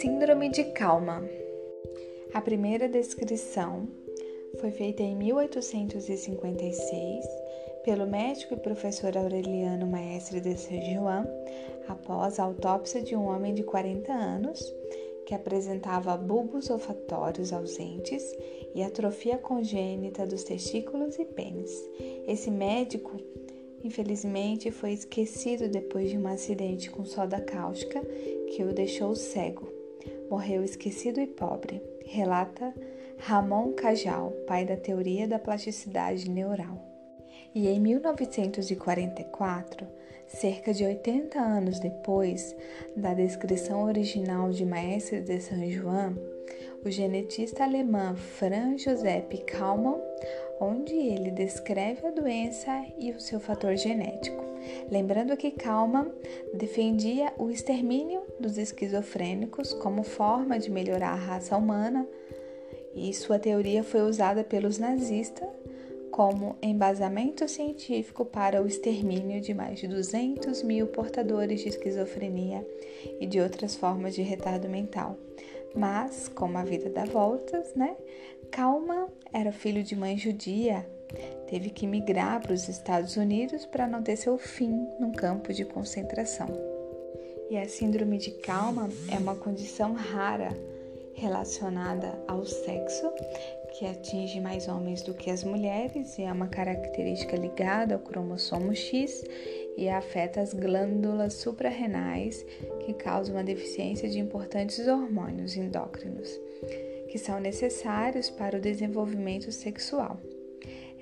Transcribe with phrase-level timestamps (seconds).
[0.00, 1.22] Síndrome de Calma.
[2.32, 3.88] A primeira descrição
[4.60, 7.24] foi feita em 1856
[7.84, 11.26] pelo médico e professor Aureliano Maestre de Saint-Juan
[11.88, 14.72] após a autópsia de um homem de 40 anos
[15.26, 18.22] que apresentava bulbos olfatórios ausentes
[18.74, 21.70] e atrofia congênita dos testículos e pênis.
[22.26, 23.16] Esse médico,
[23.84, 28.00] infelizmente, foi esquecido depois de um acidente com soda cáustica
[28.48, 29.68] que o deixou cego.
[30.30, 32.74] Morreu esquecido e pobre, relata
[33.18, 36.82] Ramon Cajal, pai da teoria da plasticidade neural.
[37.54, 39.86] E em 1944,
[40.26, 42.56] cerca de 80 anos depois
[42.96, 46.16] da descrição original de Maestre de Saint João,
[46.84, 49.98] o genetista alemão Franz Josep Kalman,
[50.60, 54.44] onde ele descreve a doença e o seu fator genético.
[54.90, 56.10] Lembrando que Kalman
[56.52, 62.06] defendia o extermínio dos esquizofrênicos como forma de melhorar a raça humana,
[62.94, 65.48] e sua teoria foi usada pelos nazistas
[66.10, 72.64] como embasamento científico para o extermínio de mais de 200 mil portadores de esquizofrenia
[73.18, 75.18] e de outras formas de retardo mental.
[75.74, 77.96] Mas, como a vida dá voltas, né?
[78.50, 80.86] Kalman era filho de mãe judia,
[81.48, 85.64] teve que migrar para os Estados Unidos para não ter seu fim num campo de
[85.64, 86.48] concentração.
[87.50, 90.48] E a síndrome de Kalman é uma condição rara
[91.14, 93.12] relacionada ao sexo,
[93.74, 98.72] que atinge mais homens do que as mulheres e é uma característica ligada ao cromossomo
[98.74, 99.24] X
[99.76, 102.46] e afeta as glândulas suprarrenais,
[102.86, 106.40] que causam uma deficiência de importantes hormônios endócrinos,
[107.08, 110.20] que são necessários para o desenvolvimento sexual.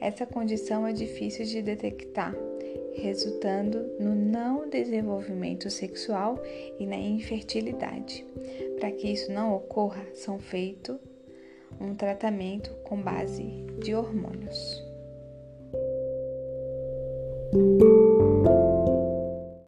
[0.00, 2.34] Essa condição é difícil de detectar,
[2.94, 6.42] resultando no não desenvolvimento sexual
[6.78, 8.24] e na infertilidade.
[8.80, 10.96] Para que isso não ocorra, são feitos
[11.82, 13.42] um tratamento com base
[13.82, 14.82] de hormônios.